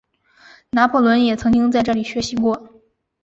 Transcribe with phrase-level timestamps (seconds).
[0.71, 2.69] 拿破仑也曾经在这里学习过。